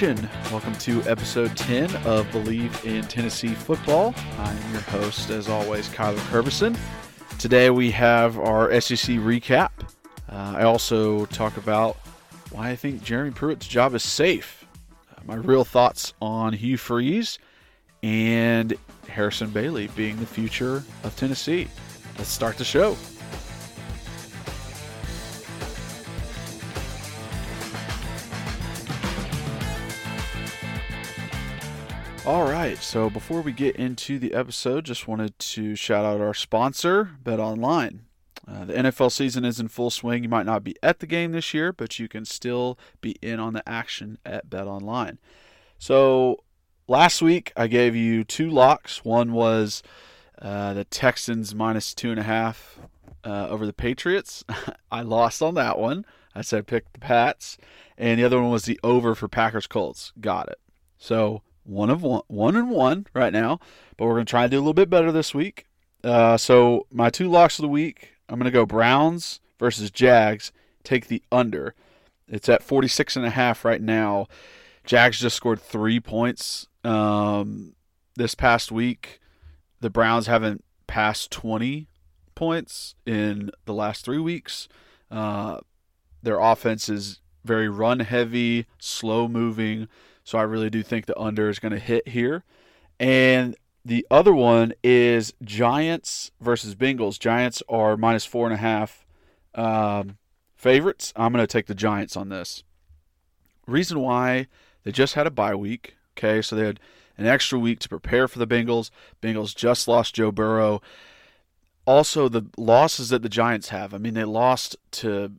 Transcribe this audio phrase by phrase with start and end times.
[0.00, 0.30] Nation.
[0.50, 4.14] Welcome to episode 10 of Believe in Tennessee Football.
[4.38, 6.78] I am your host, as always, Kyler Kerbyson.
[7.38, 9.70] Today we have our SEC recap.
[10.26, 11.98] Uh, I also talk about
[12.50, 14.66] why I think Jeremy Pruitt's job is safe,
[15.10, 17.38] uh, my real thoughts on Hugh Freeze,
[18.02, 18.72] and
[19.06, 21.68] Harrison Bailey being the future of Tennessee.
[22.16, 22.96] Let's start the show.
[32.70, 37.10] Right, so before we get into the episode, just wanted to shout out our sponsor,
[37.24, 38.02] BetOnline.
[38.46, 40.22] Uh, the NFL season is in full swing.
[40.22, 43.40] You might not be at the game this year, but you can still be in
[43.40, 45.18] on the action at BetOnline.
[45.80, 46.44] So
[46.86, 49.04] last week I gave you two locks.
[49.04, 49.82] One was
[50.40, 52.78] uh, the Texans minus two and a half
[53.24, 54.44] uh, over the Patriots.
[54.92, 56.06] I lost on that one.
[56.36, 57.58] I said pick the Pats,
[57.98, 60.12] and the other one was the over for Packers Colts.
[60.20, 60.60] Got it.
[60.98, 63.60] So one of one, one and one right now,
[63.96, 65.66] but we're going to try and do a little bit better this week.
[66.02, 70.52] Uh, so my two locks of the week, I'm going to go Browns versus Jags.
[70.82, 71.74] Take the under.
[72.26, 74.26] It's at 46 and a half right now.
[74.84, 77.74] Jags just scored three points um,
[78.16, 79.20] this past week.
[79.80, 81.88] The Browns haven't passed 20
[82.34, 84.68] points in the last three weeks.
[85.10, 85.60] Uh,
[86.22, 89.88] their offense is very run heavy, slow moving.
[90.30, 92.44] So I really do think the under is going to hit here.
[93.00, 97.18] And the other one is Giants versus Bengals.
[97.18, 99.04] Giants are minus four and a half
[99.56, 100.18] um,
[100.54, 101.12] favorites.
[101.16, 102.62] I'm going to take the Giants on this.
[103.66, 104.46] Reason why
[104.84, 105.96] they just had a bye week.
[106.16, 106.78] Okay, so they had
[107.18, 108.90] an extra week to prepare for the Bengals.
[109.20, 110.80] Bengals just lost Joe Burrow.
[111.86, 113.92] Also, the losses that the Giants have.
[113.92, 115.32] I mean, they lost to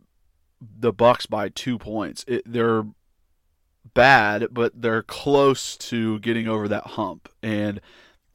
[0.60, 2.26] the Bucs by two points.
[2.28, 2.84] It, they're
[3.94, 7.30] bad, but they're close to getting over that hump.
[7.42, 7.82] And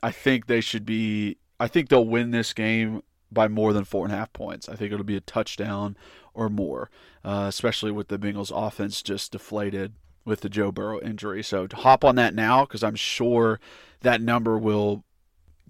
[0.03, 1.39] I think they should be.
[1.59, 3.03] I think they'll win this game
[3.33, 4.69] by more than four and a half points.
[4.69, 5.97] I think it'll be a touchdown
[6.35, 6.91] or more,
[7.25, 11.43] uh, especially with the Bengals' offense just deflated with the Joe Burrow injury.
[11.43, 13.59] So hop on that now because I'm sure
[14.01, 15.05] that number will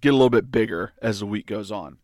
[0.01, 1.99] get a little bit bigger as the week goes on.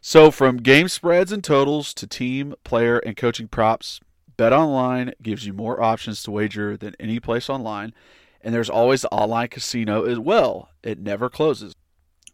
[0.00, 4.00] So from game spreads and totals to team, player, and coaching props,
[4.38, 7.92] BetOnline gives you more options to wager than any place online,
[8.40, 10.70] and there's always the online casino as well.
[10.82, 11.74] It never closes.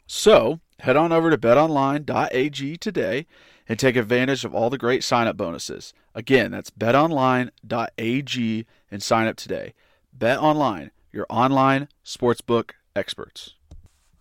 [0.07, 3.27] So, head on over to betonline.ag today
[3.67, 5.95] and take advantage of all the great sign-up bonuses.
[6.15, 9.73] Again, that's betonline.ag and sign up today.
[10.17, 13.55] BetOnline, your online sportsbook experts.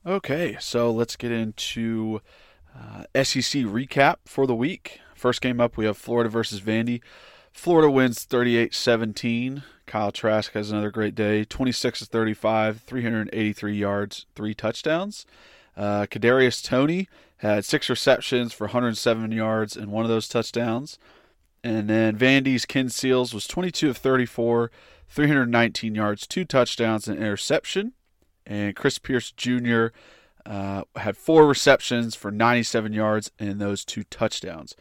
[0.06, 2.22] Okay, so let's get into
[2.74, 5.02] uh, SEC recap for the week.
[5.16, 7.02] First game up, we have Florida versus Vandy.
[7.54, 9.64] Florida wins 38 17.
[9.86, 15.26] Kyle Trask has another great day 26 to 35, 383 yards, three touchdowns.
[15.78, 20.98] Uh, Kadarius Toney had six receptions for 107 yards and one of those touchdowns.
[21.64, 24.72] And then Vandy's Ken Seals was 22 of 34,
[25.08, 27.94] 319 yards, two touchdowns, and interception.
[28.46, 29.88] And Chris Pierce Jr.
[30.46, 34.76] Uh, had four receptions for 97 yards and those two touchdowns.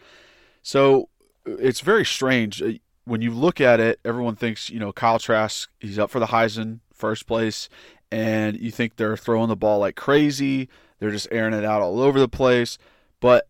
[0.63, 1.09] So
[1.47, 2.73] it's very strange uh,
[3.05, 4.01] when you look at it.
[4.05, 5.71] Everyone thinks you know Kyle Trask.
[5.81, 7.69] He's up for the Heisman first place,
[8.11, 10.69] and you think they're throwing the ball like crazy.
[10.99, 12.79] They're just airing it out all over the place,
[13.21, 13.49] but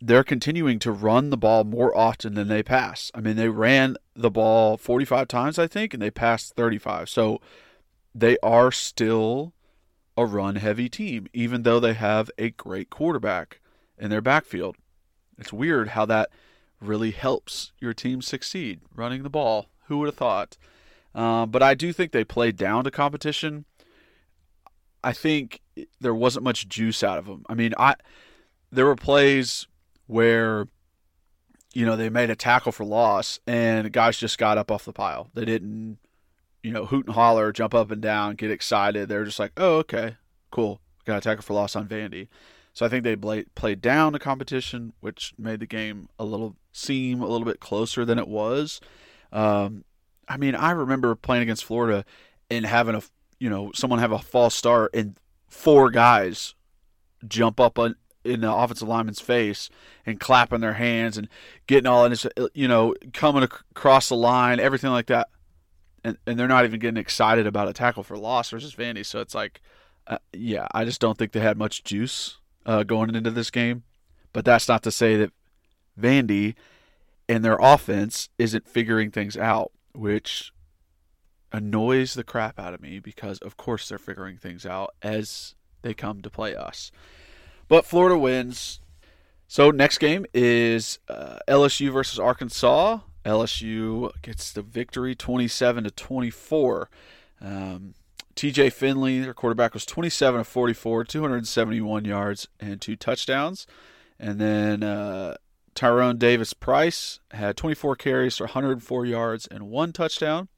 [0.00, 3.10] they're continuing to run the ball more often than they pass.
[3.14, 7.08] I mean, they ran the ball 45 times, I think, and they passed 35.
[7.08, 7.40] So
[8.14, 9.52] they are still
[10.16, 13.60] a run heavy team, even though they have a great quarterback
[13.98, 14.76] in their backfield.
[15.38, 16.30] It's weird how that
[16.80, 18.80] really helps your team succeed.
[18.94, 20.56] Running the ball, who would have thought?
[21.14, 23.64] Uh, but I do think they played down to competition.
[25.02, 25.60] I think
[26.00, 27.44] there wasn't much juice out of them.
[27.48, 27.96] I mean, I
[28.70, 29.66] there were plays
[30.06, 30.66] where
[31.72, 34.92] you know they made a tackle for loss and guys just got up off the
[34.92, 35.30] pile.
[35.34, 35.98] They didn't
[36.62, 39.08] you know hoot and holler, jump up and down, get excited.
[39.08, 40.16] They're just like, "Oh, okay,
[40.50, 42.28] cool, got a tackle for loss on Vandy."
[42.72, 47.20] So I think they played down the competition, which made the game a little seem
[47.20, 48.80] a little bit closer than it was.
[49.32, 49.84] Um,
[50.28, 52.04] I mean, I remember playing against Florida
[52.50, 53.02] and having a
[53.38, 55.16] you know someone have a false start and
[55.48, 56.54] four guys
[57.26, 59.70] jump up on in the offensive lineman's face
[60.04, 61.28] and clapping their hands and
[61.66, 65.28] getting all in his, you know, coming across the line, everything like that.
[66.04, 69.04] And, and they're not even getting excited about a tackle for loss versus Vandy.
[69.04, 69.60] So it's like,
[70.06, 73.84] uh, yeah, I just don't think they had much juice uh, going into this game.
[74.32, 75.32] But that's not to say that
[76.00, 76.54] Vandy
[77.28, 80.52] and their offense isn't figuring things out, which
[81.52, 85.94] annoys the crap out of me because, of course, they're figuring things out as they
[85.94, 86.90] come to play us.
[87.68, 88.80] But Florida wins.
[89.46, 93.00] So next game is uh, LSU versus Arkansas.
[93.24, 96.90] LSU gets the victory, 27 to 24.
[97.40, 97.94] Um,
[98.34, 103.66] TJ Finley, their quarterback, was 27 of 44, 271 yards and two touchdowns.
[104.18, 105.36] And then uh,
[105.80, 110.48] Tyrion Davis Price had 24 carries for 104 yards and one touchdown.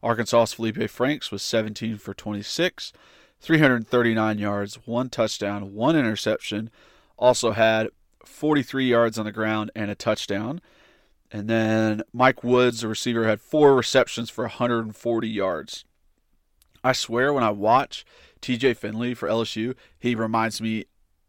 [0.00, 2.92] Arkansas's Feleipe Franks was 17 for 26,
[3.40, 6.70] 339 yards, one touchdown, one interception.
[7.18, 7.88] Also had
[8.24, 10.60] 43 yards on the ground and a touchdown.
[11.32, 15.84] And then Mike Woods, the receiver, had four receptions for 140 yards.
[16.84, 18.04] I swear when I watch
[18.40, 20.84] TJ Finley for LSU, he reminds me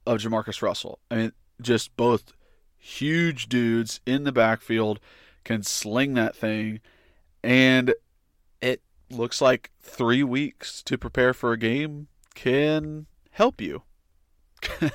[0.05, 0.99] of Jamarcus Russell.
[1.09, 2.33] I mean, just both
[2.81, 4.99] huge dudes in the backfield
[5.43, 6.81] can sling that thing.
[7.43, 7.93] And
[8.61, 13.83] it looks like three weeks to prepare for a game can help you.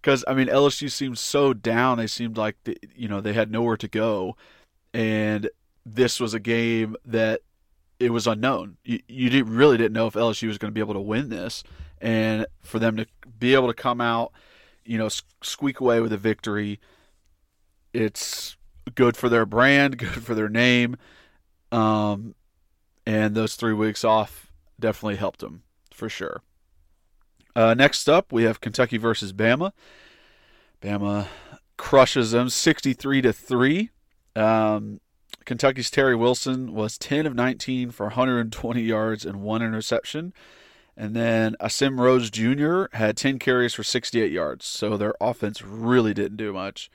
[0.00, 1.98] Because I mean, LSU seemed so down.
[1.98, 4.34] They seemed like the, you know they had nowhere to go,
[4.94, 5.50] and
[5.84, 7.42] this was a game that
[7.98, 8.78] it was unknown.
[8.82, 11.28] You, you didn't, really didn't know if LSU was going to be able to win
[11.28, 11.62] this,
[12.00, 13.06] and for them to
[13.38, 14.32] be able to come out,
[14.86, 15.10] you know,
[15.42, 16.80] squeak away with a victory,
[17.92, 18.56] it's
[18.94, 20.96] good for their brand, good for their name.
[21.72, 22.34] Um,
[23.06, 26.42] and those three weeks off definitely helped them for sure.
[27.54, 29.72] Uh, next up, we have Kentucky versus Bama.
[30.80, 31.26] Bama
[31.76, 33.90] crushes them 63 to 3.
[34.36, 35.00] Um,
[35.44, 40.32] Kentucky's Terry Wilson was 10 of 19 for 120 yards and one interception.
[40.96, 42.94] And then Asim Rose Jr.
[42.96, 44.66] had 10 carries for 68 yards.
[44.66, 46.90] So their offense really didn't do much.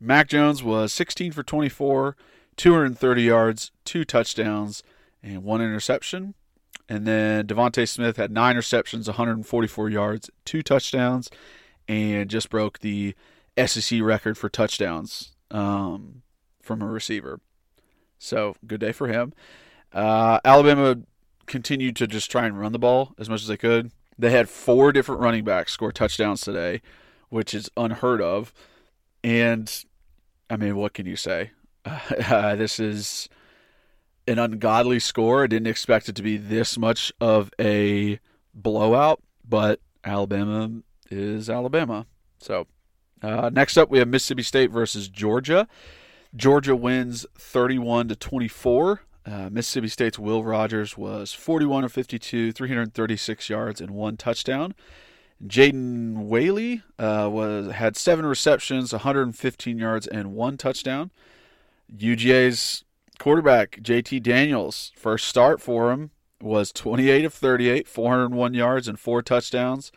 [0.00, 2.16] Mac Jones was 16 for 24,
[2.56, 4.82] 230 yards, two touchdowns,
[5.22, 6.34] and one interception.
[6.88, 11.30] And then DeVonta Smith had nine receptions, 144 yards, two touchdowns,
[11.86, 13.14] and just broke the
[13.66, 16.22] SEC record for touchdowns um,
[16.62, 17.40] from a receiver.
[18.18, 19.32] So good day for him.
[19.92, 20.98] Uh, Alabama
[21.46, 23.90] continued to just try and run the ball as much as they could.
[24.18, 26.82] They had four different running backs score touchdowns today,
[27.28, 28.52] which is unheard of.
[29.22, 29.84] And
[30.50, 31.52] I mean, what can you say?
[32.30, 33.30] Uh, this is
[34.26, 35.44] an ungodly score.
[35.44, 38.20] I didn't expect it to be this much of a
[38.52, 42.06] blowout, but Alabama is Alabama.
[42.40, 42.66] So,
[43.22, 45.66] uh, next up, we have Mississippi State versus Georgia.
[46.36, 49.00] Georgia wins 31 to 24.
[49.24, 54.74] Uh, Mississippi State's Will Rogers was 41 of 52, 336 yards, and one touchdown.
[55.46, 61.10] Jaden Walley uh, was had seven receptions, 115 yards, and one touchdown.
[61.96, 62.84] UGA's
[63.18, 69.22] quarterback JT Daniels, first start for him was 28 of 38, 401 yards and four
[69.22, 69.90] touchdowns.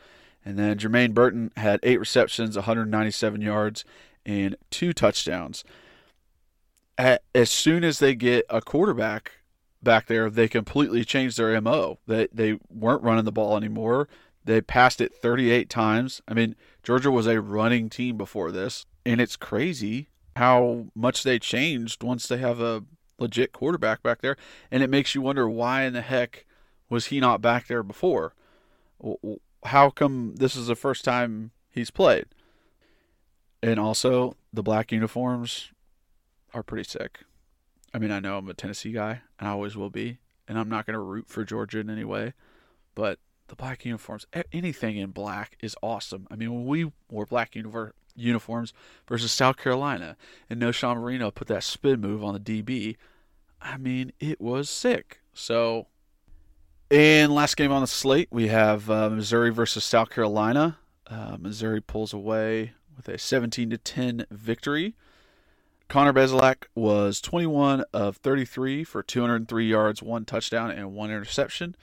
[0.43, 3.85] And then Jermaine Burton had eight receptions, 197 yards,
[4.25, 5.63] and two touchdowns.
[6.97, 9.33] As soon as they get a quarterback
[9.81, 11.99] back there, they completely changed their MO.
[12.07, 14.07] They, they weren't running the ball anymore.
[14.43, 16.21] They passed it 38 times.
[16.27, 21.39] I mean, Georgia was a running team before this, and it's crazy how much they
[21.39, 22.83] changed once they have a
[23.19, 24.35] legit quarterback back there,
[24.71, 26.45] and it makes you wonder why in the heck
[26.89, 28.33] was he not back there before?
[29.65, 32.25] How come this is the first time he's played?
[33.61, 35.71] And also, the black uniforms
[36.53, 37.19] are pretty sick.
[37.93, 40.17] I mean, I know I'm a Tennessee guy, and I always will be,
[40.47, 42.33] and I'm not going to root for Georgia in any way,
[42.95, 43.19] but
[43.51, 46.25] the black uniforms, anything in black is awesome.
[46.31, 48.73] I mean, when we wore black uniform, uniforms
[49.09, 50.15] versus South Carolina,
[50.49, 52.95] and Knowshon Moreno put that spin move on the DB.
[53.61, 55.19] I mean, it was sick.
[55.33, 55.87] So,
[56.89, 60.77] in last game on the slate, we have uh, Missouri versus South Carolina.
[61.07, 64.95] Uh, Missouri pulls away with a 17 to 10 victory.
[65.89, 71.75] Connor Bazelak was 21 of 33 for 203 yards, one touchdown, and one interception.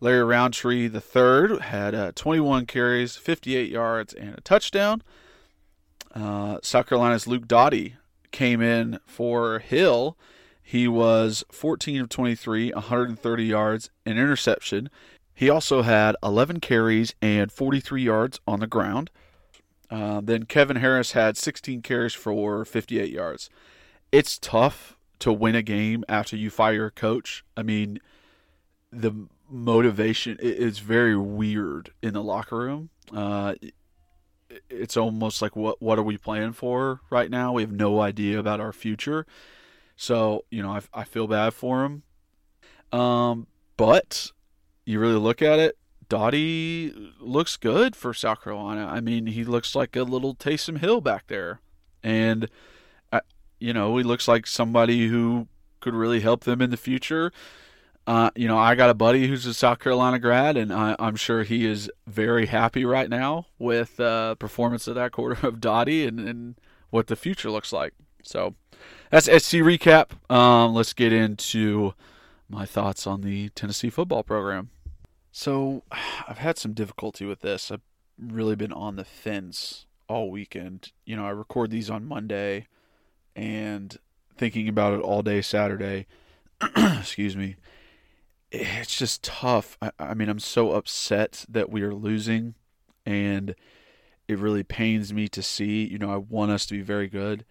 [0.00, 5.02] Larry Rountree III had uh, 21 carries, 58 yards, and a touchdown.
[6.14, 7.96] Uh, South Carolina's Luke Doty
[8.30, 10.16] came in for Hill
[10.62, 14.90] He was 14 of 23, 130 yards, an interception.
[15.34, 19.10] He also had 11 carries and 43 yards on the ground.
[19.90, 23.48] Uh, then Kevin Harris had 16 carries for 58 yards.
[24.10, 27.44] It's tough to win a game after you fire a coach.
[27.56, 28.00] I mean,
[28.90, 32.90] the motivation is very weird in the locker room.
[33.12, 33.54] Uh,
[34.70, 37.52] it's almost like what what are we playing for right now?
[37.52, 39.26] We have no idea about our future.
[39.96, 42.02] So you know, I, I feel bad for him.
[42.98, 44.30] Um, but
[44.84, 45.76] you really look at it,
[46.08, 48.86] Doty looks good for South Carolina.
[48.86, 51.60] I mean, he looks like a little Taysom Hill back there,
[52.02, 52.48] and
[53.12, 53.20] uh,
[53.58, 55.48] you know, he looks like somebody who
[55.80, 57.32] could really help them in the future.
[58.06, 61.16] Uh, you know, I got a buddy who's a South Carolina grad, and I, am
[61.16, 66.06] sure he is very happy right now with uh, performance of that quarter of Doty
[66.06, 66.54] and, and
[66.90, 67.94] what the future looks like.
[68.22, 68.54] So
[69.10, 70.10] that's SC recap.
[70.32, 71.94] Um, let's get into
[72.48, 74.70] my thoughts on the Tennessee football program.
[75.32, 75.82] So
[76.28, 77.72] I've had some difficulty with this.
[77.72, 77.82] I've
[78.20, 80.92] really been on the fence all weekend.
[81.04, 82.68] You know, I record these on Monday
[83.34, 83.96] and
[84.36, 86.06] thinking about it all day Saturday.
[86.76, 87.56] Excuse me
[88.50, 89.76] it's just tough.
[89.80, 92.54] I, I mean, I'm so upset that we are losing,
[93.04, 93.54] and
[94.28, 95.84] it really pains me to see.
[95.84, 97.44] You know, I want us to be very good,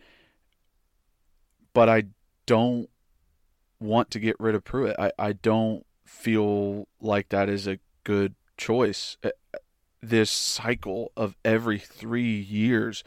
[1.73, 2.05] but I
[2.45, 2.89] don't
[3.79, 4.95] want to get rid of Pruitt.
[4.99, 9.17] I, I don't feel like that is a good choice.
[9.23, 9.29] Uh,
[10.01, 13.03] this cycle of every three years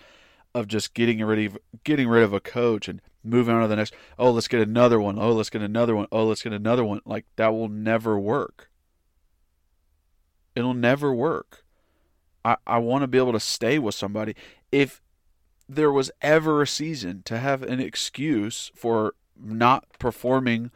[0.59, 3.77] of just getting rid of getting rid of a coach and moving on to the
[3.77, 3.95] next.
[4.19, 5.19] Oh, let's get another one.
[5.19, 6.07] Oh, let's get another one.
[6.11, 7.01] Oh, let's get another one.
[7.05, 8.71] Like that will never work.
[10.55, 11.65] It'll never work.
[12.45, 14.35] I, I want to be able to stay with somebody.
[14.73, 15.01] If
[15.69, 20.71] there was ever a season to have an excuse for not performing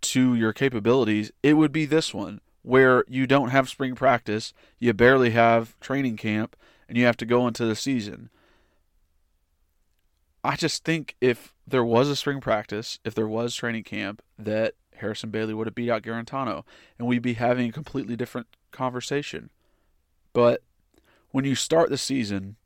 [0.00, 4.92] to your capabilities, it would be this one where you don't have spring practice, you
[4.92, 6.56] barely have training camp,
[6.88, 8.30] and you have to go into the season.
[10.42, 14.74] I just think if there was a spring practice, if there was training camp, that
[14.96, 16.64] Harrison Bailey would have beat out Guarantano,
[16.98, 19.50] and we'd be having a completely different conversation.
[20.32, 20.62] But
[21.30, 22.56] when you start the season,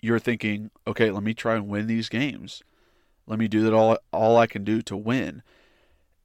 [0.00, 2.62] you're thinking, okay, let me try and win these games.
[3.26, 5.42] Let me do that all all I can do to win.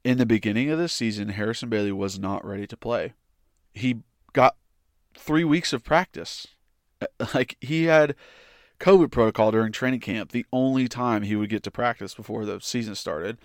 [0.04, 3.14] In the beginning of the season, Harrison Bailey was not ready to play.
[3.72, 4.00] He
[4.32, 4.56] got
[5.14, 6.46] three weeks of practice.
[7.34, 8.14] Like he had
[8.80, 12.60] COVID protocol during training camp, the only time he would get to practice before the
[12.60, 13.38] season started.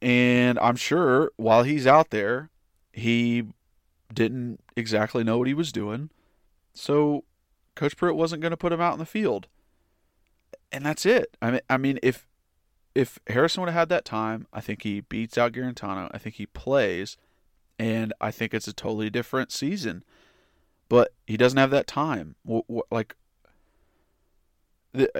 [0.00, 2.50] And I'm sure while he's out there,
[2.92, 3.44] he
[4.12, 6.10] didn't exactly know what he was doing.
[6.74, 7.24] So
[7.74, 9.48] Coach Pruitt wasn't going to put him out in the field.
[10.70, 11.36] And that's it.
[11.40, 12.26] I mean I mean if
[12.94, 16.10] if Harrison would have had that time, I think he beats out Guarantano.
[16.12, 17.16] I think he plays
[17.78, 20.04] and I think it's a totally different season.
[20.88, 22.36] But he doesn't have that time.
[22.90, 23.16] Like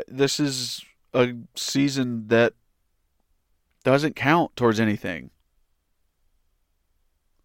[0.06, 2.54] this is a season that
[3.82, 5.30] doesn't count towards anything.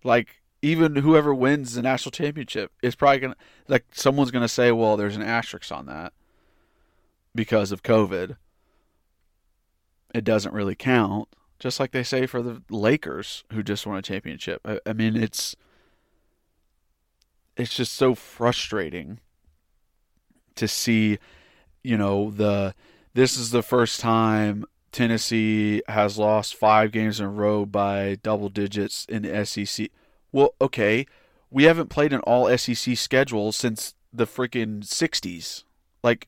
[0.03, 3.35] Like even whoever wins the national championship is probably gonna
[3.67, 6.13] like someone's gonna say, well, there's an asterisk on that
[7.35, 8.37] because of COVID.
[10.13, 14.01] It doesn't really count, just like they say for the Lakers who just won a
[14.01, 14.61] championship.
[14.65, 15.55] I, I mean, it's
[17.57, 19.19] it's just so frustrating
[20.55, 21.19] to see
[21.83, 22.73] you know the
[23.13, 28.49] this is the first time Tennessee has lost five games in a row by double
[28.49, 29.89] digits in the SEC.
[30.31, 31.05] Well, okay,
[31.51, 35.63] we haven't played an all SEC schedule since the freaking 60s.
[36.03, 36.27] Like,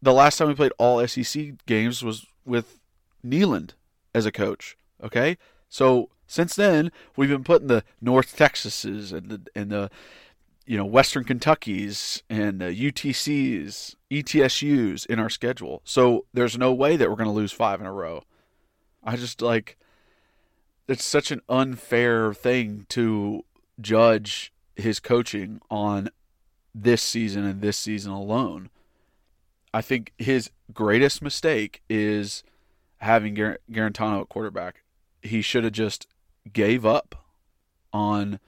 [0.00, 2.78] the last time we played all SEC games was with
[3.24, 3.70] Neyland
[4.14, 4.76] as a coach.
[5.02, 5.38] Okay?
[5.68, 9.90] So, since then, we've been putting the North Texases and the, and the
[10.66, 15.82] you know, Western Kentucky's and the UTC's, ETSU's in our schedule.
[15.84, 18.22] So there's no way that we're going to lose five in a row.
[19.02, 19.76] I just like
[20.88, 23.44] it's such an unfair thing to
[23.80, 26.10] judge his coaching on
[26.74, 28.70] this season and this season alone.
[29.74, 32.44] I think his greatest mistake is
[32.98, 34.82] having Gar- Guarantano at quarterback.
[35.22, 36.06] He should have just
[36.52, 37.24] gave up
[37.92, 38.38] on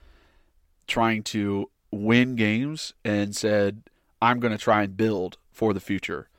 [0.87, 1.69] trying to
[2.03, 3.83] win games and said,
[4.21, 6.29] I'm going to try and build for the future.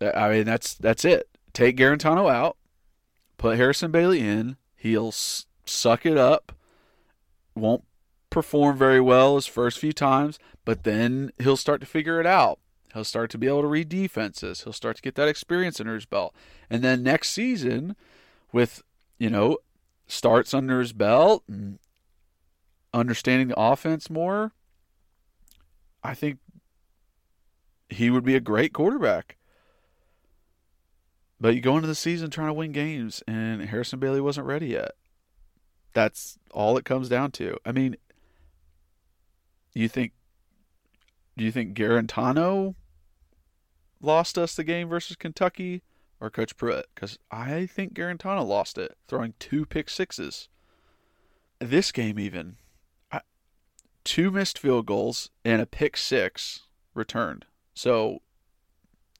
[0.00, 1.28] I mean, that's that's it.
[1.52, 2.56] Take Guarantano out,
[3.38, 4.56] put Harrison Bailey in.
[4.74, 6.52] He'll suck it up.
[7.54, 7.84] Won't
[8.30, 12.58] perform very well his first few times, but then he'll start to figure it out.
[12.94, 14.64] He'll start to be able to read defenses.
[14.64, 16.34] He'll start to get that experience under his belt.
[16.68, 17.94] And then next season,
[18.52, 18.82] with,
[19.18, 19.58] you know,
[20.06, 21.78] starts under his belt and
[22.92, 24.52] understanding the offense more,
[26.02, 26.38] I think
[27.88, 29.36] he would be a great quarterback.
[31.40, 34.68] But you go into the season trying to win games, and Harrison Bailey wasn't ready
[34.68, 34.92] yet.
[35.92, 37.58] That's all it comes down to.
[37.66, 37.96] I mean,
[39.74, 40.12] you think
[41.36, 42.74] do you think Guarantano
[44.00, 45.82] lost us the game versus Kentucky
[46.20, 46.86] or Coach Pruitt?
[46.94, 50.48] Because I think Guarantano lost it, throwing two pick sixes.
[51.58, 52.56] This game, even
[54.04, 57.44] two missed field goals and a pick six returned.
[57.74, 58.18] So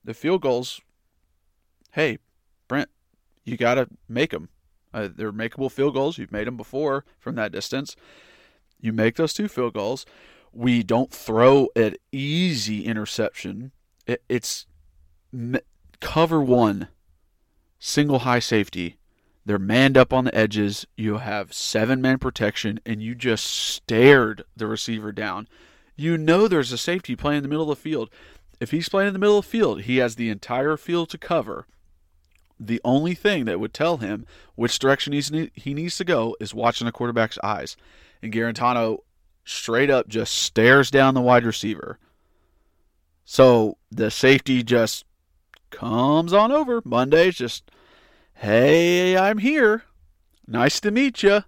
[0.04, 0.80] the field goals,
[1.92, 2.18] hey,
[2.68, 2.90] Brent,
[3.44, 4.48] you got to make them.
[4.94, 6.18] Uh, they're makeable field goals.
[6.18, 7.96] You've made them before from that distance.
[8.80, 10.04] You make those two field goals.
[10.52, 13.72] We don't throw an easy interception.
[14.06, 14.66] It, it's
[16.00, 16.88] cover one,
[17.78, 18.98] single high safety.
[19.44, 20.86] They're manned up on the edges.
[20.96, 25.48] You have seven man protection, and you just stared the receiver down.
[25.96, 28.10] You know there's a safety playing in the middle of the field.
[28.60, 31.18] If he's playing in the middle of the field, he has the entire field to
[31.18, 31.66] cover.
[32.60, 36.54] The only thing that would tell him which direction he's, he needs to go is
[36.54, 37.76] watching the quarterback's eyes.
[38.22, 38.98] And Guarantano
[39.44, 41.98] straight up just stares down the wide receiver.
[43.24, 45.04] So the safety just
[45.70, 46.80] comes on over.
[46.84, 47.68] Monday's just,
[48.42, 49.84] hey, I'm here.
[50.48, 51.44] Nice to meet you.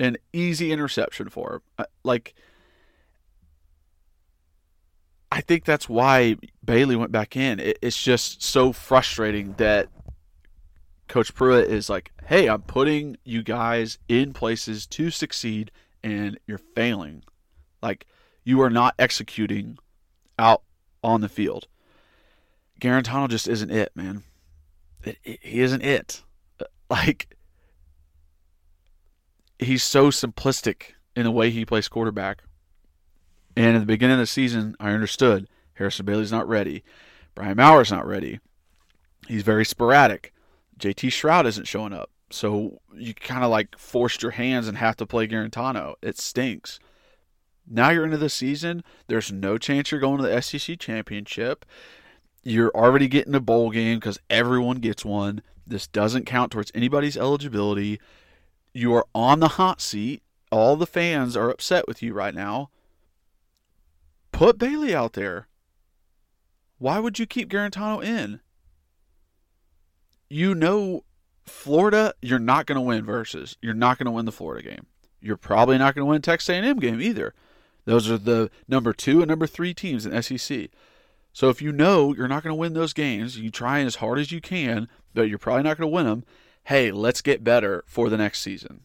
[0.00, 1.60] An easy interception for him.
[1.76, 2.34] Uh, like,
[5.30, 7.60] I think that's why Bailey went back in.
[7.60, 9.88] it's just so frustrating that
[11.08, 15.70] Coach Pruitt is like, hey, I'm putting you guys in places to succeed
[16.02, 17.22] and you're failing.
[17.82, 18.06] Like,
[18.44, 19.76] you are not executing
[20.38, 20.62] out
[21.04, 21.68] on the field.
[22.80, 24.22] Guarantano just isn't it, man.
[25.08, 26.22] It, he isn't it.
[26.90, 27.36] Like,
[29.58, 32.42] he's so simplistic in the way he plays quarterback.
[33.54, 36.82] And in the beginning of the season, I understood Harrison Bailey's not ready.
[37.34, 38.40] Brian Maurer not ready.
[39.26, 40.32] He's very sporadic.
[40.78, 42.10] JT Shrout isn't showing up.
[42.30, 45.94] So you kind of like forced your hands and have to play Guarantano.
[46.02, 46.78] It stinks.
[47.66, 48.82] Now you're into the season.
[49.08, 51.64] There's no chance you're going to the SEC championship.
[52.48, 55.42] You're already getting a bowl game because everyone gets one.
[55.66, 58.00] This doesn't count towards anybody's eligibility.
[58.72, 60.22] You are on the hot seat.
[60.50, 62.70] All the fans are upset with you right now.
[64.32, 65.46] Put Bailey out there.
[66.78, 68.40] Why would you keep Guarantano in?
[70.30, 71.04] You know
[71.44, 73.58] Florida, you're not going to win versus.
[73.60, 74.86] You're not going to win the Florida game.
[75.20, 77.34] You're probably not going to win Texas A&M game either.
[77.84, 80.70] Those are the number 2 and number 3 teams in SEC.
[81.38, 84.18] So if you know you're not going to win those games, you try as hard
[84.18, 86.24] as you can, but you're probably not going to win them.
[86.64, 88.80] Hey, let's get better for the next season.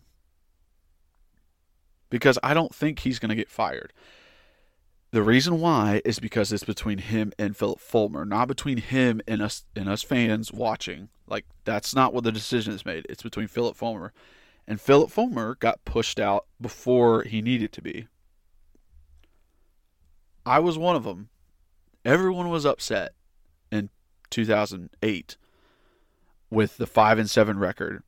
[2.12, 3.92] Because I don't think he's going to get fired.
[5.10, 9.42] The reason why is because it's between him and Phillip Fulmer, not between him and
[9.42, 11.10] us and us fans watching.
[11.26, 13.08] Like that's not what the decision is made.
[13.10, 14.14] It's between Phillip Fulmer.
[14.68, 18.06] And Phillip Fulmer got pushed out before he needed to be.
[20.46, 21.30] I was one of them.
[22.06, 23.14] Everyone was upset
[23.72, 23.90] in
[24.30, 25.38] 2008
[26.50, 28.04] with the 5 and 7 record.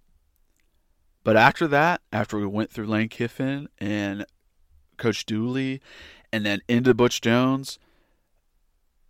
[1.23, 4.25] But after that, after we went through Lane Kiffin and
[4.97, 5.81] Coach Dooley
[6.31, 7.79] and then into Butch Jones.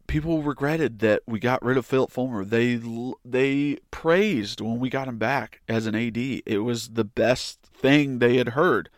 [0.08, 2.46] People regretted that we got rid of Phillip Fulmer.
[2.46, 2.80] They
[3.24, 6.18] they praised when we got him back as an AD.
[6.18, 8.90] It was the best thing they had heard.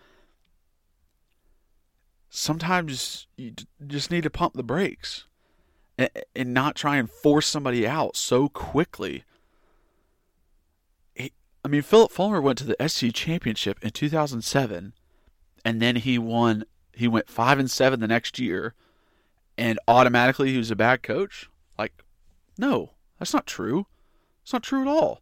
[2.30, 3.54] Sometimes you
[3.88, 5.26] just need to pump the brakes
[5.98, 9.24] and, and not try and force somebody out so quickly.
[11.68, 14.94] I mean, Phillip Fulmer went to the SC championship in 2007,
[15.66, 18.74] and then he won he went five and seven the next year,
[19.58, 21.50] and automatically he was a bad coach.
[21.78, 21.92] Like,
[22.58, 23.86] no, that's not true.
[24.44, 25.22] It's not true at all.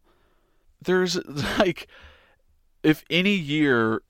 [0.80, 1.16] There's
[1.58, 1.88] like,
[2.84, 4.02] if any year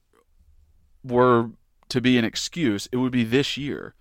[1.03, 1.53] were
[1.89, 3.95] to be an excuse, it would be this year.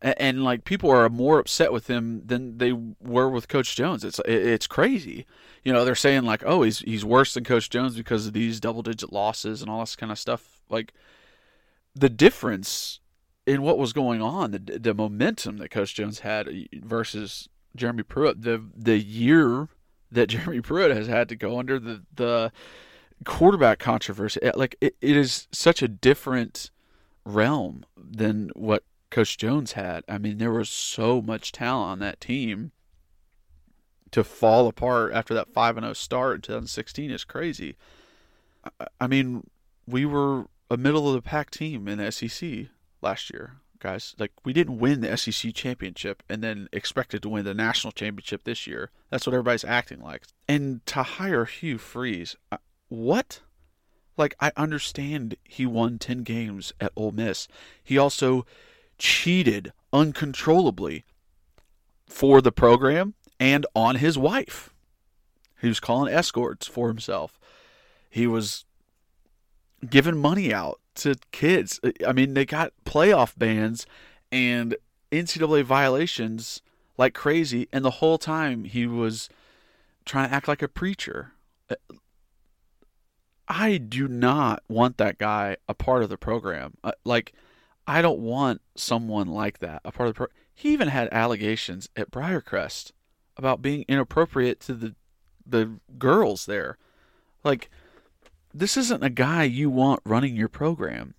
[0.00, 4.04] And, and, like people are more upset with him than they were with Coach Jones.
[4.04, 5.26] It's it's crazy.
[5.64, 8.60] You know, they're saying like, oh, he's he's worse than Coach Jones because of these
[8.60, 10.60] double digit losses and all this kind of stuff.
[10.68, 10.92] Like
[11.94, 13.00] the difference
[13.46, 18.02] in what was going on, the the momentum that Coach Jones had uh, versus Jeremy
[18.02, 19.68] Pruitt, the the year
[20.12, 22.52] that Jeremy Pruitt has had to go under the the
[23.24, 26.70] quarterback controversy, like it, it is such a different
[27.24, 30.04] realm than what Coach Jones had.
[30.08, 32.72] I mean, there was so much talent on that team.
[34.12, 37.76] To fall apart after that 5 0 start in 2016 is crazy.
[38.98, 39.46] I mean,
[39.86, 42.68] we were a middle of the pack team in the SEC
[43.02, 44.14] last year, guys.
[44.18, 48.44] Like we didn't win the SEC championship and then expected to win the national championship
[48.44, 48.90] this year.
[49.10, 50.24] That's what everybody's acting like.
[50.48, 52.36] And to hire Hugh Freeze,
[52.88, 53.40] what?
[54.16, 57.46] Like I understand he won 10 games at Ole Miss.
[57.82, 58.46] He also
[58.98, 61.04] cheated uncontrollably
[62.06, 64.74] for the program and on his wife.
[65.60, 67.38] He was calling escorts for himself.
[68.08, 68.64] He was
[69.88, 71.80] giving money out to kids.
[72.06, 73.86] I mean, they got playoff bans
[74.30, 74.76] and
[75.10, 76.62] NCAA violations
[76.96, 79.28] like crazy, and the whole time he was
[80.04, 81.32] trying to act like a preacher.
[83.46, 86.74] I do not want that guy a part of the program.
[86.84, 87.32] Uh, like,
[87.88, 90.36] I don't want someone like that a part of the program.
[90.54, 92.92] He even had allegations at Briarcrest
[93.36, 94.94] about being inappropriate to the
[95.46, 96.76] the girls there.
[97.42, 97.70] Like,
[98.52, 101.14] this isn't a guy you want running your program.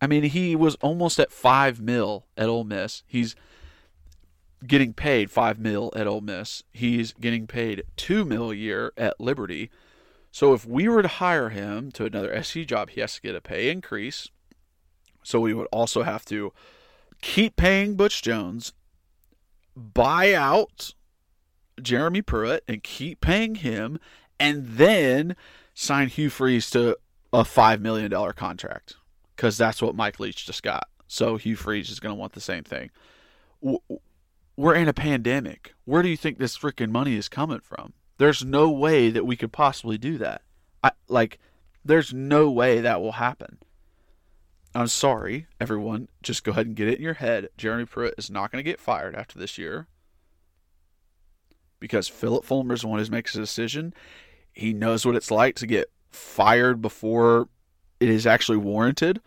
[0.00, 3.02] I mean, he was almost at five mil at Ole Miss.
[3.04, 3.34] He's
[4.64, 6.62] getting paid five mil at Ole Miss.
[6.72, 9.70] He's getting paid two mil a year at Liberty.
[10.30, 13.34] So if we were to hire him to another SC job, he has to get
[13.34, 14.28] a pay increase.
[15.24, 16.52] So we would also have to
[17.20, 18.72] keep paying Butch Jones,
[19.74, 20.94] buy out
[21.82, 23.98] Jeremy Pruitt, and keep paying him,
[24.38, 25.34] and then
[25.74, 26.96] sign Hugh Freeze to
[27.32, 28.94] a $5 million contract
[29.34, 30.88] because that's what Mike Leach just got.
[31.08, 32.90] So Hugh Freeze is going to want the same thing.
[34.56, 35.74] We're in a pandemic.
[35.84, 37.94] Where do you think this freaking money is coming from?
[38.18, 40.42] There's no way that we could possibly do that.
[40.82, 41.40] I, like,
[41.84, 43.58] there's no way that will happen.
[44.74, 46.08] I'm sorry, everyone.
[46.22, 47.48] Just go ahead and get it in your head.
[47.56, 49.86] Jeremy Pruitt is not going to get fired after this year
[51.78, 53.94] because Phillip Fulmer is the one who makes a decision.
[54.52, 57.48] He knows what it's like to get fired before
[58.00, 59.20] it is actually warranted.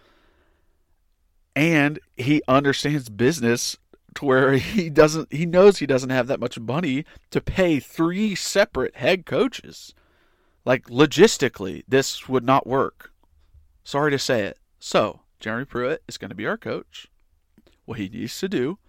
[1.56, 3.78] And he understands business
[4.16, 8.36] to where he doesn't he knows he doesn't have that much money to pay three
[8.36, 9.94] separate head coaches.
[10.66, 13.12] Like logistically, this would not work.
[13.84, 14.58] Sorry to say it.
[14.80, 17.08] So, Jeremy Pruitt is going to be our coach.
[17.86, 18.80] What he needs to do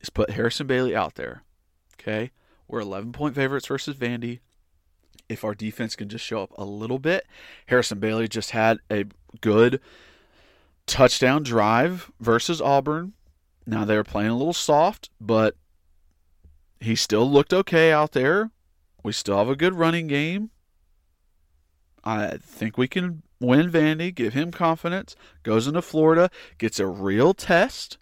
[0.00, 1.42] is put Harrison Bailey out there.
[2.00, 2.30] Okay?
[2.68, 4.40] We're 11 point favorites versus Vandy
[5.28, 7.26] if our defense can just show up a little bit.
[7.66, 9.06] Harrison Bailey just had a
[9.40, 9.80] good
[10.86, 13.12] touchdown drive versus Auburn.
[13.66, 15.56] Now they were playing a little soft, but
[16.80, 18.50] he still looked okay out there.
[19.04, 20.50] We still have a good running game.
[22.02, 27.34] I think we can win Vandy, give him confidence, goes into Florida, gets a real
[27.34, 27.98] test,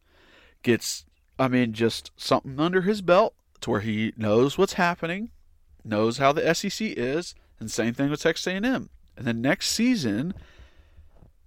[0.62, 1.06] gets,
[1.38, 5.30] I mean, just something under his belt to where he knows what's happening
[5.84, 8.90] knows how the SEC is, and same thing with Texas A&M.
[9.16, 10.34] And then next season,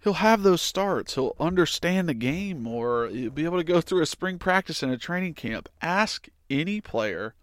[0.04, 1.16] he'll have those starts.
[1.16, 2.66] He'll understand the game.
[2.66, 5.70] He'll be able to go through a spring practice and a training camp.
[5.82, 7.36] Ask any player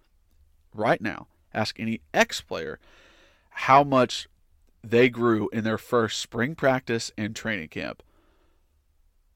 [0.75, 1.29] right now.
[1.55, 2.79] Ask any ex player
[3.51, 4.29] how much
[4.83, 8.03] they grew in their first spring practice and training camp.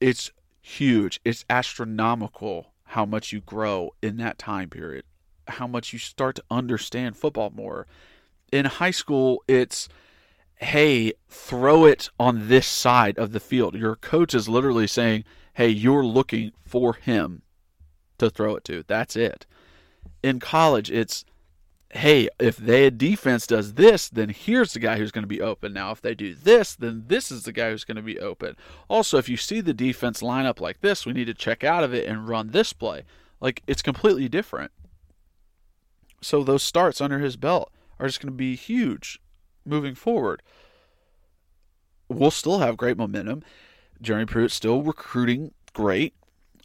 [0.00, 1.20] It's huge.
[1.24, 5.04] It's astronomical how much you grow in that time period
[5.48, 7.86] how much you start to understand football more.
[8.52, 9.88] In high school, it's
[10.56, 13.74] hey, throw it on this side of the field.
[13.74, 15.24] Your coach is literally saying,
[15.54, 17.42] hey, you're looking for him
[18.18, 18.84] to throw it to.
[18.86, 19.44] That's it.
[20.22, 21.24] In college, it's
[21.92, 25.74] hey, if their defense does this, then here's the guy who's going to be open.
[25.74, 28.56] Now, if they do this, then this is the guy who's going to be open.
[28.88, 31.84] Also, if you see the defense line up like this, we need to check out
[31.84, 33.02] of it and run this play.
[33.40, 34.72] Like, it's completely different.
[36.22, 39.20] So those starts under his belt are just going to be huge
[39.66, 40.42] moving forward.
[42.08, 43.42] We'll still have great momentum.
[44.00, 46.14] Jeremy Pruitt still recruiting great.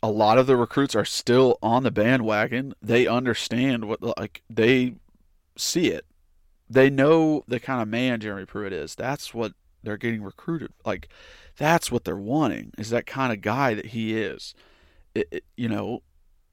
[0.01, 2.75] A lot of the recruits are still on the bandwagon.
[2.81, 4.95] They understand what like they
[5.59, 6.05] see it.
[6.69, 8.95] They know the kind of man Jeremy Pruitt is.
[8.95, 10.73] That's what they're getting recruited.
[10.85, 11.07] Like
[11.57, 12.73] that's what they're wanting.
[12.77, 14.53] Is that kind of guy that he is.
[15.15, 16.03] It, it, you know,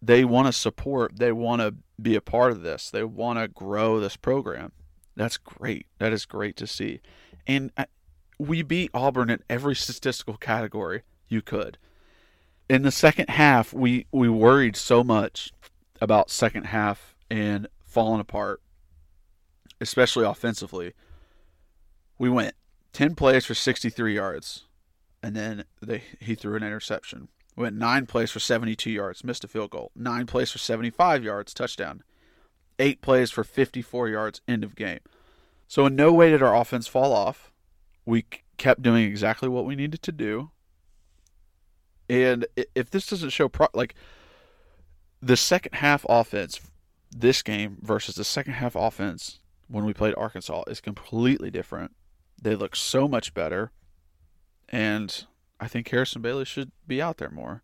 [0.01, 3.49] they want to support, they want to be a part of this, they want to
[3.49, 4.73] grow this program.
[5.17, 5.87] That's great.
[5.99, 7.01] That is great to see.
[7.47, 7.85] And uh,
[8.38, 11.79] we beat Auburn in every statistical category you could.
[12.69, 15.53] In the second half, we, we worried so much
[16.01, 18.61] about second half and falling apart,
[19.85, 20.94] especially offensively.
[22.18, 22.55] We went
[22.94, 24.64] 10 plays for 63 yards,
[25.23, 27.29] and then they, he threw an interception.
[27.55, 29.92] We Went nine plays for 72 yards, missed a field goal.
[29.94, 32.03] Nine plays for 75 yards, touchdown.
[32.79, 35.01] Eight plays for 54 yards, end of game.
[35.68, 37.53] So, in no way did our offense fall off.
[38.05, 38.25] We
[38.57, 40.51] kept doing exactly what we needed to do.
[42.09, 43.94] And if this doesn't show, pro- like,
[45.23, 46.61] the second half offense
[47.16, 51.94] this game versus the second half offense when we played Arkansas is completely different.
[52.40, 53.72] They look so much better.
[54.68, 55.24] And
[55.61, 57.62] I think Harrison Bailey should be out there more.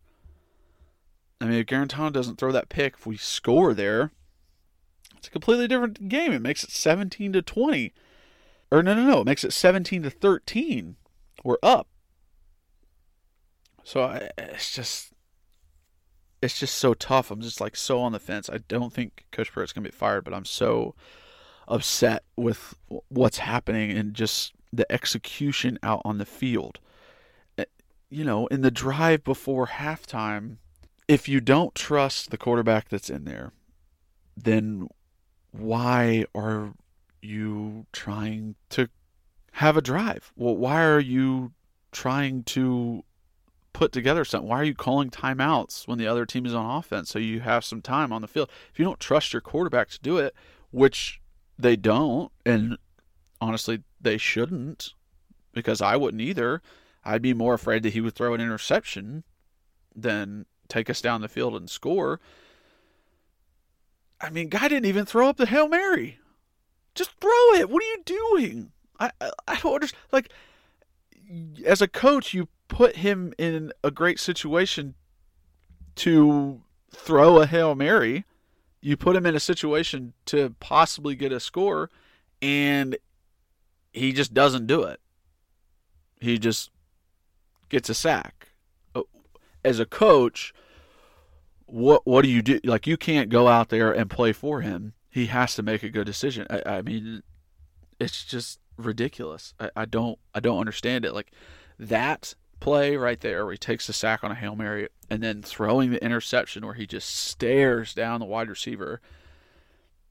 [1.39, 4.11] I mean, if Guarantano doesn't throw that pick, if we score there,
[5.17, 6.31] it's a completely different game.
[6.31, 7.93] It makes it 17 to 20.
[8.71, 9.21] Or no, no, no.
[9.21, 10.95] It makes it 17 to 13.
[11.43, 11.87] We're up.
[13.83, 15.11] So I, it's just,
[16.41, 17.31] it's just so tough.
[17.31, 18.49] I'm just like so on the fence.
[18.49, 20.95] I don't think Coach Pruitt's gonna be fired, but I'm so
[21.71, 22.75] upset with
[23.07, 26.79] what's happening and just the execution out on the field.
[27.57, 27.65] Eh,
[28.09, 30.57] you know, in the drive before halftime,
[31.07, 33.53] if you don't trust the quarterback that's in there,
[34.37, 34.87] then
[35.51, 36.73] why are
[37.21, 38.89] you trying to
[39.53, 40.31] have a drive?
[40.35, 41.53] Well, why are you
[41.91, 43.03] trying to
[43.73, 44.49] put together something?
[44.49, 47.63] Why are you calling timeouts when the other team is on offense so you have
[47.65, 48.49] some time on the field?
[48.71, 50.33] If you don't trust your quarterback to do it,
[50.71, 51.20] which
[51.61, 52.77] they don't, and
[53.39, 54.93] honestly, they shouldn't,
[55.53, 56.61] because I wouldn't either.
[57.03, 59.23] I'd be more afraid that he would throw an interception
[59.95, 62.19] than take us down the field and score.
[64.19, 66.19] I mean, guy didn't even throw up the Hail Mary.
[66.93, 67.69] Just throw it.
[67.69, 68.71] What are you doing?
[68.99, 70.01] I I, I don't understand.
[70.11, 70.31] Like,
[71.65, 74.95] as a coach, you put him in a great situation
[75.95, 78.25] to throw a Hail Mary.
[78.81, 81.89] You put him in a situation to possibly get a score,
[82.41, 82.97] and
[83.93, 84.99] he just doesn't do it.
[86.19, 86.71] He just
[87.69, 88.49] gets a sack.
[88.95, 89.03] Uh,
[89.63, 90.53] as a coach,
[91.65, 92.59] what what do you do?
[92.63, 94.93] Like you can't go out there and play for him.
[95.09, 96.47] He has to make a good decision.
[96.49, 97.23] I, I mean,
[97.99, 99.53] it's just ridiculous.
[99.59, 101.13] I, I don't I don't understand it.
[101.13, 101.31] Like
[101.79, 105.41] that play right there where he takes the sack on a Hail Mary and then
[105.41, 109.01] throwing the interception where he just stares down the wide receiver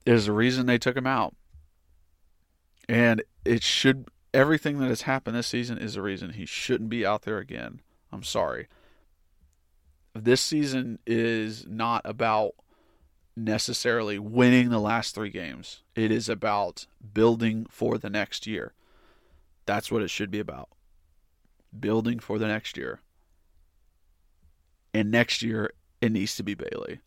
[0.05, 1.35] is the reason they took him out.
[2.89, 7.07] And it should everything that has happened this season is the reason he shouldn't be
[7.07, 7.81] out there again.
[8.13, 8.69] I'm sorry.
[10.15, 12.53] This season is not about
[13.37, 15.83] necessarily winning the last 3 games.
[15.95, 18.75] It is about building for the next year.
[19.67, 20.69] That's what it should be about.
[21.79, 23.01] Building for the next year.
[24.93, 27.01] And next year it needs to be Bailey.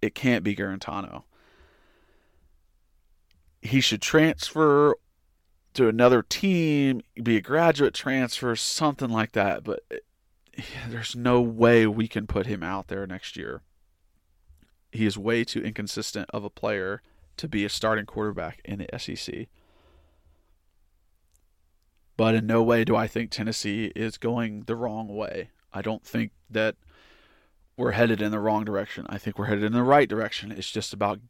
[0.00, 1.24] It can't be Guarantano.
[3.62, 4.96] he should transfer
[5.74, 9.64] to another team, be a graduate transfer, something like that.
[9.64, 9.84] But
[10.88, 13.62] there's no way we can put him out there next year.
[14.90, 17.00] He is way too inconsistent of a player
[17.38, 19.46] to be a starting quarterback in the SEC.
[22.16, 25.50] But in no way do I think Tennessee is going the wrong way.
[25.72, 26.76] I don't think that
[27.76, 29.06] we're headed in the wrong direction.
[29.08, 30.52] I think we're headed in the right direction.
[30.52, 31.20] It's just about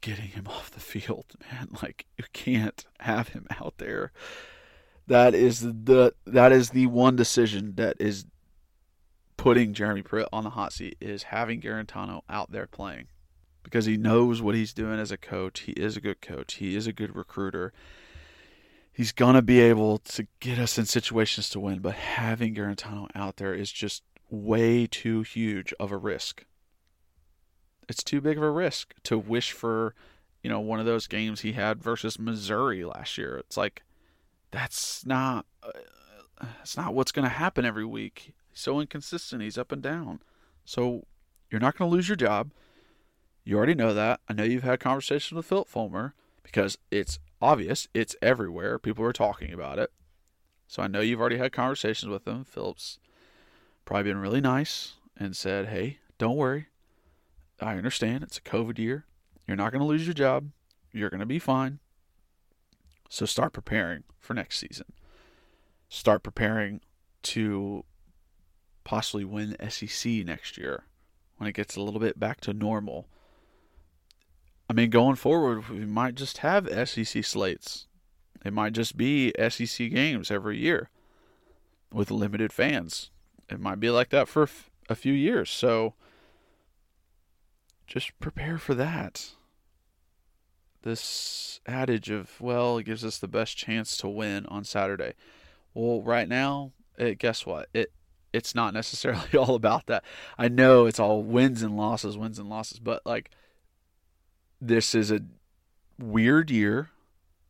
[0.00, 1.68] getting him off the field, man.
[1.82, 4.12] Like you can't have him out there.
[5.06, 8.26] That is the that is the one decision that is
[9.36, 13.08] putting Jeremy Pruitt on the hot seat is having Guarantano out there playing
[13.64, 15.60] because he knows what he's doing as a coach.
[15.60, 16.54] He is a good coach.
[16.54, 17.72] He is a good recruiter.
[18.92, 23.36] He's gonna be able to get us in situations to win, but having Guarantano out
[23.36, 26.44] there is just way too huge of a risk
[27.88, 29.94] it's too big of a risk to wish for,
[30.42, 33.36] you know, one of those games he had versus Missouri last year.
[33.36, 33.82] It's like
[34.50, 38.32] that's not uh, it's not what's going to happen every week.
[38.50, 39.42] He's so inconsistent.
[39.42, 40.20] He's up and down.
[40.64, 41.06] So
[41.50, 42.50] you're not going to lose your job.
[43.44, 44.20] You already know that.
[44.28, 47.88] I know you've had conversations with Phillip Fulmer because it's obvious.
[47.92, 48.78] It's everywhere.
[48.78, 49.90] People are talking about it.
[50.68, 52.44] So I know you've already had conversations with them.
[52.44, 52.98] Phillip's
[53.84, 56.68] probably been really nice and said, "Hey, don't worry.
[57.60, 59.06] I understand it's a COVID year.
[59.46, 60.50] You're not going to lose your job.
[60.92, 61.78] You're going to be fine.
[63.08, 64.86] So start preparing for next season.
[65.88, 66.80] Start preparing
[67.24, 67.84] to
[68.84, 70.84] possibly win SEC next year
[71.36, 73.08] when it gets a little bit back to normal.
[74.72, 77.88] I mean, going forward, we might just have SEC slates.
[78.42, 80.88] It might just be SEC games every year
[81.92, 83.10] with limited fans.
[83.50, 84.48] It might be like that for
[84.88, 85.50] a few years.
[85.50, 85.92] So
[87.86, 89.32] just prepare for that.
[90.80, 95.12] This adage of, well, it gives us the best chance to win on Saturday.
[95.74, 97.68] Well, right now, it, guess what?
[97.74, 97.92] It
[98.32, 100.02] it's not necessarily all about that.
[100.38, 103.30] I know it's all wins and losses, wins and losses, but like
[104.62, 105.20] this is a
[105.98, 106.90] weird year.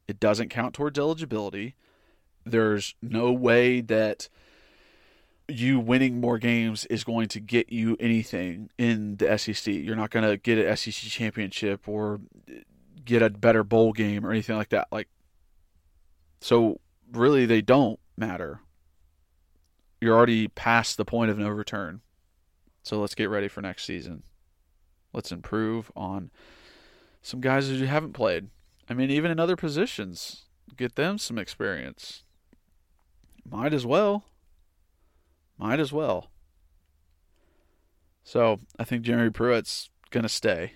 [0.08, 1.76] It doesn't count towards eligibility.
[2.44, 4.28] There's no way that
[5.46, 9.66] you winning more games is going to get you anything in the SEC.
[9.74, 12.20] You're not going to get an SEC championship or
[13.04, 14.88] get a better bowl game or anything like that.
[14.90, 15.08] Like,
[16.40, 16.80] so
[17.12, 18.60] really, they don't matter.
[20.00, 22.00] You're already past the point of no return.
[22.82, 24.22] So let's get ready for next season.
[25.12, 26.30] Let's improve on
[27.22, 28.48] some guys who haven't played.
[28.88, 30.44] I mean, even in other positions,
[30.76, 32.24] get them some experience.
[33.48, 34.24] Might as well.
[35.56, 36.30] Might as well.
[38.24, 40.72] So I think Jeremy Pruitt's gonna stay.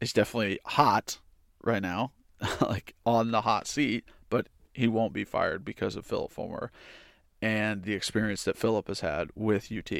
[0.00, 1.18] He's definitely hot
[1.62, 2.12] right now,
[2.60, 6.70] like on the hot seat, but he won't be fired because of Phillip Fulmer
[7.40, 9.92] and the experience that Phillip has had with UT.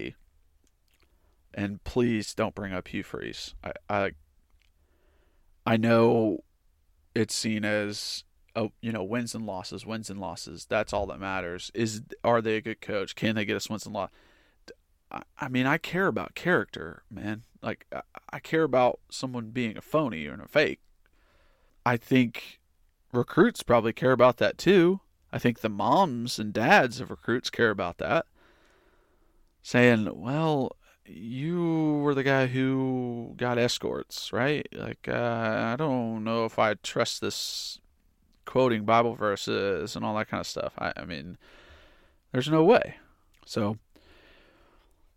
[1.55, 3.55] And please don't bring up Hugh Freeze.
[3.63, 4.11] I, I
[5.65, 6.45] I know
[7.15, 10.67] it's seen as oh, you know, wins and losses, wins and losses.
[10.69, 11.71] That's all that matters.
[11.75, 13.15] Is are they a good coach?
[13.15, 14.15] Can they get us wins and losses?
[15.39, 17.43] I mean, I care about character, man.
[17.63, 17.87] Like
[18.31, 20.81] I care about someone being a phony or a fake.
[21.85, 22.61] I think
[23.13, 25.01] recruits probably care about that too.
[25.33, 28.27] I think the moms and dads of recruits care about that.
[29.63, 34.67] Saying, well, you were the guy who got escorts, right?
[34.73, 37.81] Like, uh, I don't know if I trust this
[38.45, 40.75] quoting Bible verses and all that kind of stuff.
[40.79, 41.39] I, I mean,
[42.33, 42.97] there's no way.
[43.45, 43.79] So,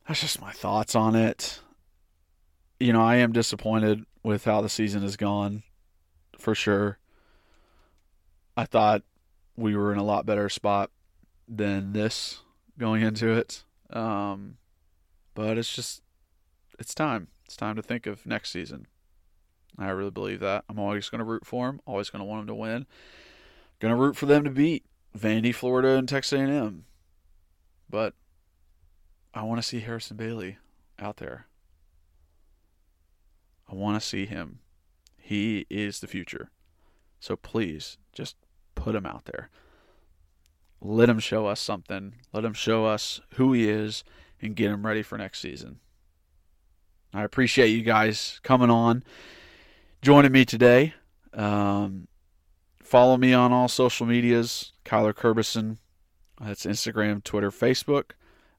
[0.08, 1.60] that's just my thoughts on it.
[2.80, 5.64] You know, I am disappointed with how the season has gone,
[6.38, 6.98] for sure.
[8.58, 9.04] I thought
[9.56, 10.92] we were in a lot better spot
[11.48, 12.42] than this
[12.78, 13.64] going into it.
[13.90, 14.58] Um,
[15.36, 16.02] but it's just,
[16.80, 17.28] it's time.
[17.46, 18.88] It's time to think of next season.
[19.78, 20.64] I really believe that.
[20.68, 21.82] I'm always going to root for them.
[21.86, 22.86] Always going to want them to win.
[23.80, 26.86] Going to root for them to beat Vandy, Florida, and Texas A&M.
[27.90, 28.14] But
[29.34, 30.58] I want to see Harrison Bailey
[30.98, 31.48] out there.
[33.70, 34.60] I want to see him.
[35.18, 36.52] He is the future.
[37.20, 38.36] So please, just
[38.76, 39.50] put him out there.
[40.80, 42.16] Let him show us something.
[42.32, 44.04] Let him show us who he is
[44.42, 45.80] and get him ready for next season.
[47.14, 49.04] I appreciate you guys coming on,
[50.02, 50.94] joining me today.
[51.34, 52.08] Um,
[52.84, 55.78] follow me on all social medias, Kyler Kerbyson.
[56.42, 58.12] That's Instagram, Twitter, Facebook.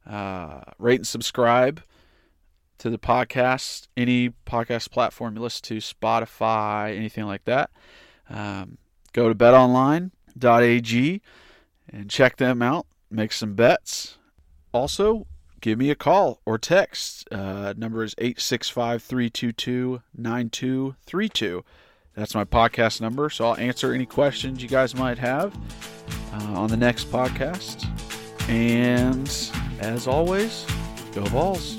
[0.08, 1.82] Uh, rate and subscribe
[2.78, 7.70] to the podcast, any podcast platform you listen to, Spotify, anything like that.
[8.28, 8.78] Um,
[9.12, 11.22] go to betonline.ag
[11.88, 12.86] and check them out.
[13.10, 14.18] Make some bets.
[14.72, 15.26] Also,
[15.60, 17.28] give me a call or text.
[17.32, 21.64] Uh, number is 865 322 9232.
[22.14, 25.54] That's my podcast number, so I'll answer any questions you guys might have
[26.32, 27.86] uh, on the next podcast.
[28.48, 29.28] And
[29.80, 30.64] as always,
[31.12, 31.78] go Vols.